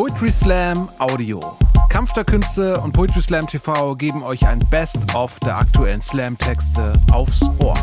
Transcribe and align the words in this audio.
Poetry 0.00 0.30
Slam 0.30 0.88
Audio. 0.98 1.40
Kampf 1.90 2.14
der 2.14 2.24
Künste 2.24 2.80
und 2.80 2.92
Poetry 2.92 3.20
Slam 3.20 3.46
TV 3.46 3.94
geben 3.96 4.22
euch 4.22 4.46
ein 4.46 4.58
Best-of 4.70 5.38
der 5.40 5.58
aktuellen 5.58 6.00
Slam-Texte 6.00 6.94
aufs 7.12 7.42
Ohr. 7.58 7.74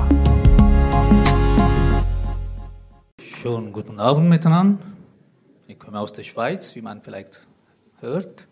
Schönen 3.22 3.72
guten 3.72 4.00
Abend 4.00 4.30
miteinander. 4.30 4.84
Ich 5.68 5.78
komme 5.78 6.00
aus 6.00 6.12
der 6.12 6.24
Schweiz, 6.24 6.74
wie 6.74 6.82
man 6.82 7.04
vielleicht 7.04 7.40
hört. 8.00 8.48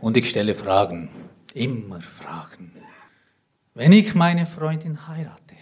Und 0.00 0.16
ich 0.16 0.28
stelle 0.28 0.56
Fragen, 0.56 1.10
immer 1.54 2.00
Fragen. 2.00 2.72
Wenn 3.72 3.92
ich 3.92 4.16
meine 4.16 4.46
Freundin 4.46 5.06
heirate, 5.06 5.54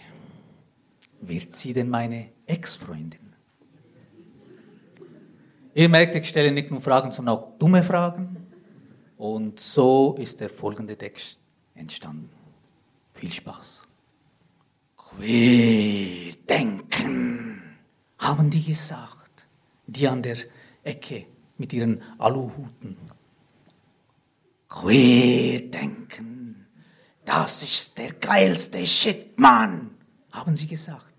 wird 1.21 1.53
sie 1.53 1.73
denn 1.73 1.89
meine 1.89 2.29
Ex-Freundin? 2.47 3.30
Ihr 5.73 5.87
merkt, 5.87 6.15
ich 6.15 6.27
stelle 6.27 6.51
nicht 6.51 6.69
nur 6.69 6.81
Fragen, 6.81 7.11
sondern 7.11 7.37
auch 7.37 7.57
dumme 7.57 7.83
Fragen. 7.83 8.47
Und 9.17 9.59
so 9.59 10.15
ist 10.19 10.39
der 10.39 10.49
folgende 10.49 10.97
Text 10.97 11.39
entstanden. 11.75 12.29
Viel 13.13 13.31
Spaß. 13.31 13.83
Querdenken, 14.97 16.41
haben 18.17 18.49
die 18.49 18.63
gesagt, 18.63 19.45
die 19.87 20.07
an 20.07 20.23
der 20.23 20.37
Ecke 20.83 21.25
mit 21.57 21.71
ihren 21.73 22.01
Aluhuten. 22.17 22.97
Querdenken, 24.67 26.65
das 27.25 27.63
ist 27.63 27.97
der 27.97 28.13
geilste 28.13 28.85
Shit, 28.87 29.37
Mann, 29.37 29.91
haben 30.31 30.55
sie 30.55 30.67
gesagt. 30.67 31.10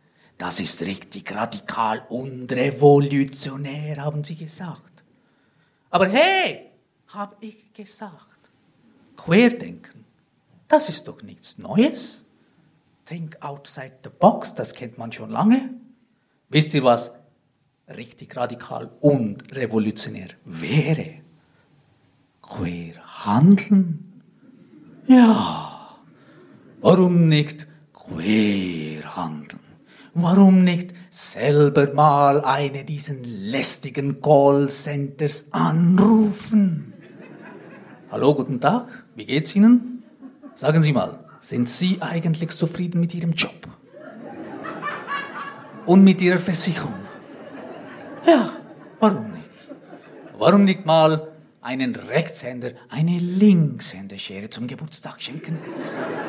Das 0.43 0.59
ist 0.59 0.83
richtig 0.83 1.33
radikal 1.33 2.05
und 2.09 2.51
revolutionär, 2.51 3.99
haben 3.99 4.25
sie 4.25 4.35
gesagt. 4.35 5.05
Aber 5.89 6.09
hey, 6.09 6.69
habe 7.07 7.37
ich 7.39 7.73
gesagt, 7.73 8.41
Querdenken, 9.17 10.05
das 10.67 10.89
ist 10.89 11.07
doch 11.07 11.23
nichts 11.23 11.59
Neues. 11.59 12.25
Think 13.05 13.37
outside 13.41 13.99
the 14.03 14.11
box, 14.11 14.53
das 14.53 14.73
kennt 14.75 14.99
man 14.99 15.13
schon 15.13 15.31
lange. 15.31 15.75
Wisst 16.49 16.75
ihr, 16.75 16.83
was 16.83 17.13
richtig 17.87 18.37
radikal 18.37 18.91
und 19.01 19.55
revolutionär 19.55 20.31
wäre? 20.45 21.21
Queer 22.43 22.97
handeln? 23.27 24.21
Ja, 25.07 26.01
warum 26.81 27.29
nicht 27.29 27.69
queer 27.93 29.15
handeln? 29.15 29.62
Warum 30.15 30.63
nicht 30.63 30.93
selber 31.11 31.95
mal 31.95 32.45
eine 32.45 32.85
diesen 32.85 33.25
lästigen 33.25 34.21
Callcenters 34.21 35.47
anrufen? 35.53 36.93
Hallo, 38.11 38.35
guten 38.35 38.61
Tag, 38.61 39.07
wie 39.15 39.25
geht's 39.25 39.57
Ihnen? 39.57 40.05
Sagen 40.55 40.83
Sie 40.83 40.93
mal, 40.93 41.25
sind 41.41 41.67
Sie 41.67 41.97
eigentlich 42.03 42.51
zufrieden 42.51 43.01
mit 43.01 43.15
Ihrem 43.15 43.33
Job? 43.33 43.67
Und 45.87 46.05
mit 46.05 46.21
Ihrer 46.21 46.39
Versicherung? 46.39 46.93
Ja, 48.27 48.51
warum 49.01 49.31
nicht? 49.31 49.49
Warum 50.37 50.65
nicht 50.65 50.85
mal 50.85 51.32
einen 51.63 51.95
Rechtshänder 51.95 52.73
eine 52.91 53.19
Linkshänderschere 53.19 54.51
zum 54.51 54.67
Geburtstag 54.67 55.23
schenken. 55.23 55.59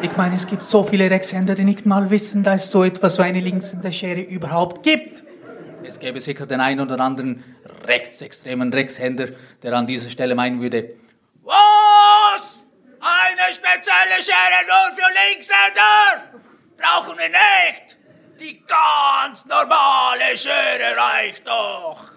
Ich 0.03 0.15
meine, 0.15 0.35
es 0.35 0.45
gibt 0.45 0.67
so 0.67 0.83
viele 0.83 1.09
Rechtshänder, 1.09 1.55
die 1.55 1.63
nicht 1.63 1.85
mal 1.87 2.09
wissen, 2.11 2.43
dass 2.43 2.65
es 2.65 2.71
so 2.71 2.83
etwas 2.83 3.17
wie 3.17 3.23
eine 3.23 3.39
Linkshänderschere 3.39 4.21
überhaupt 4.21 4.83
gibt. 4.83 5.23
Es 5.83 5.99
gäbe 5.99 6.21
sicher 6.21 6.45
den 6.45 6.61
einen 6.61 6.79
oder 6.79 6.99
anderen 6.99 7.43
rechtsextremen 7.85 8.71
Rechtshänder, 8.71 9.29
der 9.61 9.73
an 9.73 9.87
dieser 9.87 10.09
Stelle 10.09 10.35
meinen 10.35 10.61
würde, 10.61 10.93
was? 11.43 12.59
Eine 13.01 13.53
spezielle 13.53 14.21
Schere 14.21 14.63
nur 14.67 14.95
für 14.95 15.11
Linkshänder? 15.33 16.41
Brauchen 16.77 17.17
wir 17.17 17.29
nicht. 17.29 17.97
Die 18.39 18.63
ganz 18.65 19.45
normale 19.45 20.37
Schere 20.37 20.95
reicht 20.95 21.45
doch. 21.47 22.12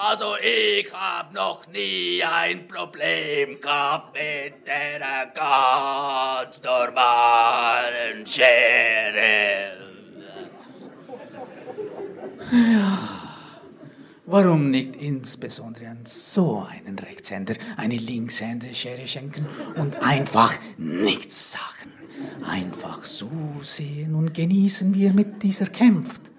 Also 0.00 0.36
ich 0.40 0.92
hab 0.92 1.34
noch 1.34 1.66
nie 1.66 2.22
ein 2.22 2.68
Problem 2.68 3.60
gehabt 3.60 4.14
mit 4.14 4.64
der 4.64 5.26
ganz 5.34 6.62
normalen 6.62 8.24
Schere. 8.24 9.72
Ja, 12.52 13.08
warum 14.24 14.70
nicht 14.70 14.94
insbesondere 14.94 15.88
an 15.88 16.06
so 16.06 16.64
einen 16.70 16.96
Rechtshänder 16.96 17.54
eine 17.76 17.96
Linkshänder-Schere 17.96 19.08
schenken 19.08 19.46
und 19.74 20.00
einfach 20.00 20.54
nichts 20.76 21.50
sagen? 21.50 21.92
Einfach 22.48 23.02
zusehen 23.02 24.14
und 24.14 24.32
genießen, 24.32 24.94
wie 24.94 25.06
er 25.06 25.12
mit 25.12 25.42
dieser 25.42 25.66
kämpft 25.66 26.30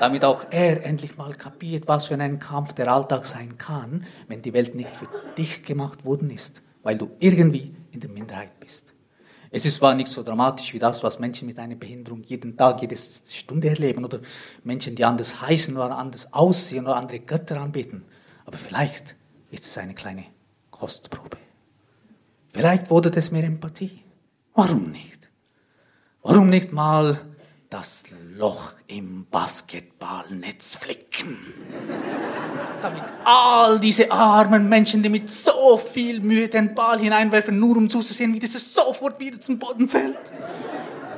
damit 0.00 0.24
auch 0.24 0.46
er 0.50 0.82
endlich 0.86 1.18
mal 1.18 1.34
kapiert, 1.34 1.86
was 1.86 2.06
für 2.06 2.14
ein 2.14 2.38
Kampf 2.38 2.72
der 2.72 2.90
Alltag 2.90 3.26
sein 3.26 3.58
kann, 3.58 4.06
wenn 4.28 4.40
die 4.40 4.54
Welt 4.54 4.74
nicht 4.74 4.96
für 4.96 5.06
dich 5.36 5.62
gemacht 5.62 6.06
worden 6.06 6.30
ist, 6.30 6.62
weil 6.82 6.96
du 6.96 7.10
irgendwie 7.18 7.76
in 7.90 8.00
der 8.00 8.08
Minderheit 8.08 8.58
bist. 8.58 8.94
Es 9.50 9.66
ist 9.66 9.76
zwar 9.76 9.94
nicht 9.94 10.08
so 10.08 10.22
dramatisch 10.22 10.72
wie 10.72 10.78
das, 10.78 11.02
was 11.02 11.18
Menschen 11.18 11.46
mit 11.46 11.58
einer 11.58 11.74
Behinderung 11.74 12.22
jeden 12.22 12.56
Tag, 12.56 12.80
jede 12.80 12.96
Stunde 12.96 13.68
erleben 13.68 14.02
oder 14.02 14.20
Menschen, 14.64 14.94
die 14.94 15.04
anders 15.04 15.42
heißen 15.42 15.76
oder 15.76 15.98
anders 15.98 16.32
aussehen 16.32 16.86
oder 16.86 16.96
andere 16.96 17.20
Götter 17.20 17.60
anbeten, 17.60 18.02
aber 18.46 18.56
vielleicht 18.56 19.16
ist 19.50 19.66
es 19.66 19.76
eine 19.76 19.92
kleine 19.92 20.24
Kostprobe. 20.70 21.36
Vielleicht 22.48 22.88
wurde 22.88 23.12
es 23.14 23.30
mehr 23.30 23.44
Empathie. 23.44 24.02
Warum 24.54 24.92
nicht? 24.92 25.28
Warum 26.22 26.48
nicht 26.48 26.72
mal 26.72 27.20
das 27.70 28.02
Loch 28.36 28.72
im 28.88 29.26
Basketballnetz 29.30 30.74
flicken. 30.74 31.38
Damit 32.82 33.04
all 33.24 33.78
diese 33.78 34.10
armen 34.10 34.68
Menschen, 34.68 35.04
die 35.04 35.08
mit 35.08 35.30
so 35.30 35.78
viel 35.78 36.20
Mühe 36.20 36.48
den 36.48 36.74
Ball 36.74 36.98
hineinwerfen, 36.98 37.60
nur 37.60 37.76
um 37.76 37.88
zuzusehen, 37.88 38.34
wie 38.34 38.40
dieser 38.40 38.58
sofort 38.58 39.20
wieder 39.20 39.40
zum 39.40 39.60
Boden 39.60 39.88
fällt. 39.88 40.18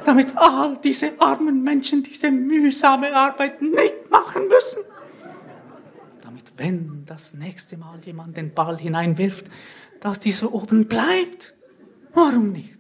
Damit 0.05 0.37
all 0.37 0.77
diese 0.77 1.19
armen 1.19 1.63
Menschen 1.63 2.03
diese 2.03 2.31
mühsame 2.31 3.15
Arbeit 3.17 3.63
nicht 3.63 4.11
machen 4.11 4.43
müssen. 4.49 4.83
Damit, 6.21 6.53
wenn 6.59 7.05
das 7.07 7.33
nächste 7.33 7.79
Mal 7.79 7.99
jemand 8.05 8.37
den 8.37 8.53
Ball 8.53 8.77
hineinwirft, 8.77 9.47
dass 10.01 10.21
dieser 10.21 10.53
oben 10.53 10.87
bleibt. 10.87 11.55
Warum 12.13 12.53
nicht? 12.53 12.79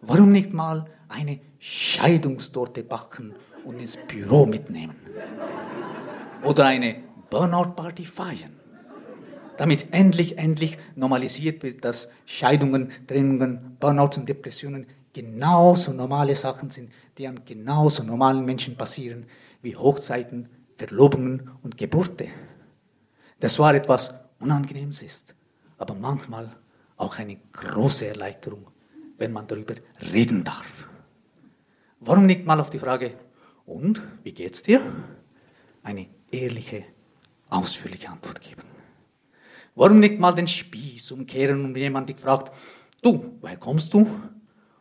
Warum 0.00 0.32
nicht 0.32 0.52
mal 0.52 0.86
eine 1.08 1.45
Scheidungstorte 1.58 2.82
backen 2.82 3.34
und 3.64 3.80
ins 3.80 3.96
Büro 3.96 4.46
mitnehmen. 4.46 4.96
Oder 6.42 6.66
eine 6.66 6.96
Burnout-Party 7.30 8.04
feiern. 8.04 8.56
Damit 9.56 9.92
endlich, 9.92 10.38
endlich 10.38 10.78
normalisiert 10.94 11.62
wird, 11.62 11.84
dass 11.84 12.08
Scheidungen, 12.26 12.90
Trennungen, 13.06 13.76
Burnouts 13.80 14.18
und 14.18 14.28
Depressionen 14.28 14.86
genauso 15.12 15.92
normale 15.92 16.36
Sachen 16.36 16.70
sind, 16.70 16.92
die 17.16 17.26
an 17.26 17.40
genauso 17.44 18.02
normalen 18.02 18.44
Menschen 18.44 18.76
passieren, 18.76 19.24
wie 19.62 19.74
Hochzeiten, 19.74 20.48
Verlobungen 20.76 21.50
und 21.62 21.78
Geburte. 21.78 22.28
Das 23.40 23.58
war 23.58 23.74
etwas 23.74 24.14
Unangenehmes 24.38 25.00
ist, 25.00 25.34
aber 25.78 25.94
manchmal 25.94 26.54
auch 26.98 27.18
eine 27.18 27.38
große 27.52 28.06
Erleichterung, 28.08 28.66
wenn 29.16 29.32
man 29.32 29.46
darüber 29.46 29.74
reden 30.12 30.44
darf. 30.44 30.88
Warum 32.00 32.26
nicht 32.26 32.44
mal 32.44 32.60
auf 32.60 32.70
die 32.70 32.78
Frage, 32.78 33.14
und 33.64 34.00
wie 34.22 34.32
geht's 34.32 34.62
dir? 34.62 34.80
Eine 35.82 36.06
ehrliche, 36.30 36.84
ausführliche 37.48 38.08
Antwort 38.08 38.40
geben. 38.40 38.62
Warum 39.74 40.00
nicht 40.00 40.18
mal 40.18 40.32
den 40.32 40.46
Spieß 40.46 41.12
umkehren 41.12 41.64
und 41.64 41.76
jemand 41.76 42.08
dich 42.08 42.18
fragt, 42.18 42.54
du, 43.02 43.36
woher 43.40 43.56
kommst 43.56 43.92
du? 43.92 44.08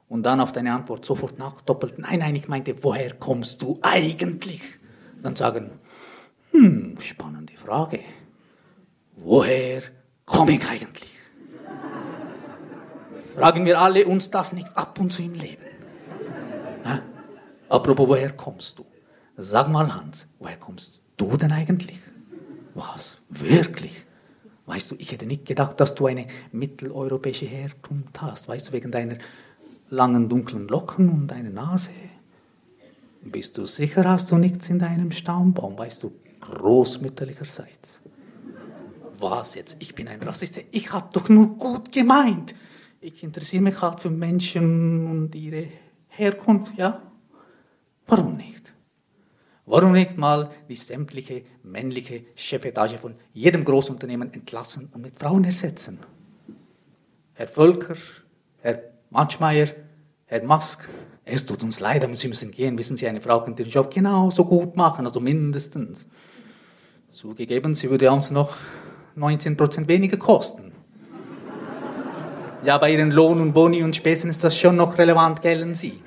Und 0.07 0.23
dann 0.23 0.39
auf 0.39 0.51
deine 0.51 0.73
Antwort 0.73 1.03
sofort 1.03 1.39
nachdoppelt, 1.39 1.99
nein, 1.99 2.19
nein, 2.19 2.35
ich 2.35 2.47
meinte, 2.47 2.75
woher 2.83 3.13
kommst 3.15 3.61
du 3.61 3.79
eigentlich? 3.81 4.61
Dann 5.21 5.35
sagen, 5.35 5.71
hm, 6.51 6.95
spannende 6.99 7.57
Frage. 7.57 7.99
Woher 9.15 9.81
komme 10.25 10.53
ich 10.53 10.69
eigentlich? 10.69 11.09
Fragen 13.35 13.65
wir 13.65 13.81
alle 13.81 14.05
uns 14.05 14.29
das 14.29 14.53
nicht 14.53 14.77
ab 14.77 14.99
und 14.99 15.11
zu 15.11 15.23
im 15.23 15.33
Leben? 15.33 15.74
Apropos, 17.69 18.07
woher 18.07 18.31
kommst 18.31 18.79
du? 18.79 18.85
Sag 19.37 19.69
mal, 19.69 19.93
Hans, 19.93 20.27
woher 20.39 20.57
kommst 20.57 21.01
du 21.17 21.35
denn 21.37 21.51
eigentlich? 21.51 21.99
Was? 22.73 23.17
Wirklich? 23.29 23.93
Weißt 24.65 24.91
du, 24.91 24.95
ich 24.97 25.11
hätte 25.11 25.25
nicht 25.25 25.45
gedacht, 25.45 25.79
dass 25.79 25.93
du 25.93 26.07
eine 26.07 26.27
mitteleuropäische 26.51 27.45
Herkunft 27.45 28.21
hast. 28.21 28.47
Weißt 28.47 28.69
du, 28.69 28.71
wegen 28.73 28.91
deiner 28.91 29.17
langen 29.89 30.27
dunklen 30.27 30.67
Locken 30.67 31.09
und 31.09 31.27
deiner 31.27 31.51
Nase? 31.51 31.91
Bist 33.21 33.57
du 33.57 33.65
sicher, 33.65 34.03
hast 34.09 34.31
du 34.31 34.37
nichts 34.37 34.69
in 34.69 34.79
deinem 34.79 35.11
Stammbaum? 35.11 35.77
Weißt 35.77 36.03
du, 36.03 36.13
großmütterlicherseits? 36.41 38.01
was 39.19 39.55
jetzt? 39.55 39.77
Ich 39.79 39.95
bin 39.95 40.07
ein 40.07 40.21
Rassist. 40.21 40.59
Ich 40.71 40.91
habe 40.91 41.09
doch 41.11 41.29
nur 41.29 41.57
gut 41.57 41.91
gemeint. 41.91 42.55
Ich 43.01 43.23
interessiere 43.23 43.63
mich 43.63 43.81
halt 43.81 43.99
für 43.99 44.09
Menschen 44.09 45.07
und 45.07 45.35
ihre 45.35 45.67
Herkunft, 46.07 46.77
ja? 46.77 47.01
Warum 48.07 48.37
nicht? 48.37 48.73
Warum 49.65 49.93
nicht 49.93 50.17
mal 50.17 50.51
die 50.69 50.75
sämtliche 50.75 51.43
männliche 51.63 52.23
Chefetage 52.35 52.97
von 52.97 53.15
jedem 53.33 53.63
Großunternehmen 53.63 54.31
entlassen 54.31 54.89
und 54.93 55.01
mit 55.01 55.17
Frauen 55.17 55.43
ersetzen? 55.43 55.99
Herr 57.33 57.47
Völker, 57.47 57.95
Herr 58.61 58.79
Matschmeier, 59.09 59.69
Herr 60.27 60.43
Mask, 60.43 60.87
es 61.25 61.45
tut 61.45 61.63
uns 61.63 61.79
leid, 61.79 62.03
aber 62.03 62.15
Sie 62.15 62.27
müssen 62.27 62.51
gehen. 62.51 62.77
Wissen 62.77 62.97
Sie, 62.97 63.07
eine 63.07 63.19
Frau 63.19 63.43
könnte 63.43 63.63
den 63.63 63.71
Job 63.71 63.91
genauso 63.91 64.45
gut 64.45 64.75
machen, 64.75 65.07
also 65.07 65.19
mindestens. 65.19 66.07
Zugegeben, 67.09 67.73
sie 67.73 67.89
würde 67.89 68.11
uns 68.11 68.29
noch 68.29 68.57
19% 69.17 69.87
weniger 69.87 70.17
kosten. 70.17 70.73
Ja, 72.63 72.77
bei 72.77 72.91
Ihren 72.91 73.11
Lohn 73.11 73.39
und 73.41 73.53
Boni 73.53 73.83
und 73.83 73.95
Spesen 73.95 74.29
ist 74.29 74.43
das 74.43 74.57
schon 74.57 74.75
noch 74.75 74.97
relevant, 74.97 75.41
gelten 75.41 75.75
Sie. 75.75 76.01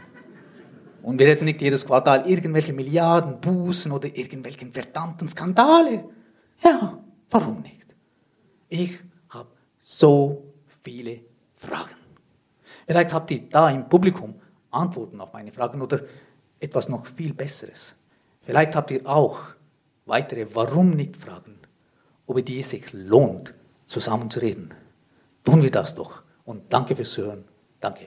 Und 1.09 1.19
wir 1.19 1.27
hätten 1.27 1.47
nicht 1.47 1.63
jedes 1.63 1.87
Quartal 1.87 2.31
irgendwelche 2.31 2.75
Milliarden 2.75 3.41
Bußen 3.41 3.91
oder 3.93 4.15
irgendwelchen 4.15 4.75
verdammten 4.75 5.27
Skandale. 5.27 6.05
Ja, 6.63 7.03
warum 7.31 7.63
nicht? 7.63 7.87
Ich 8.69 8.93
habe 9.31 9.49
so 9.79 10.53
viele 10.83 11.21
Fragen. 11.55 11.97
Vielleicht 12.87 13.15
habt 13.15 13.31
ihr 13.31 13.49
da 13.49 13.71
im 13.71 13.89
Publikum 13.89 14.35
Antworten 14.71 15.19
auf 15.23 15.33
meine 15.33 15.51
Fragen 15.51 15.81
oder 15.81 16.03
etwas 16.61 16.91
noch 16.91 17.07
viel 17.07 17.33
Besseres. 17.33 17.95
Vielleicht 18.43 18.77
habt 18.77 18.91
ihr 18.91 19.07
auch 19.07 19.39
weitere 20.05 20.47
Warum 20.55 20.91
nicht 20.91 21.17
Fragen, 21.17 21.59
über 22.29 22.43
die 22.43 22.61
es 22.61 22.69
sich 22.69 22.93
lohnt, 22.93 23.55
zusammen 23.87 24.29
zu 24.29 24.41
reden. 24.41 24.75
Tun 25.43 25.63
wir 25.63 25.71
das 25.71 25.95
doch. 25.95 26.23
Und 26.45 26.71
danke 26.71 26.95
fürs 26.95 27.17
Hören. 27.17 27.47
Danke. 27.81 28.07